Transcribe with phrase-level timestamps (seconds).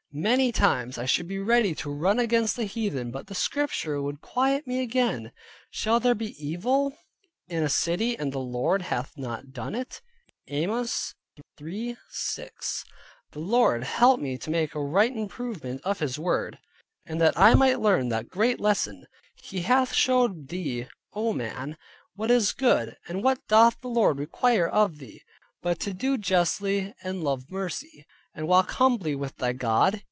[0.13, 4.19] Many times I should be ready to run against the heathen, but the Scripture would
[4.19, 5.31] quiet me again,
[5.69, 6.93] "Shall there be evil
[7.47, 10.01] in a City and the Lord hath not done it?"
[10.49, 11.15] (Amos
[11.57, 12.83] 3.6).
[13.31, 16.59] The Lord help me to make a right improvement of His word,
[17.05, 21.77] and that I might learn that great lesson: "He hath showed thee (Oh Man)
[22.17, 25.21] what is good, and what doth the Lord require of thee,
[25.61, 29.99] but to do justly, and love mercy, and walk humbly with thy God?